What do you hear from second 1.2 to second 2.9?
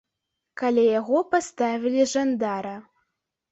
паставілі жандара.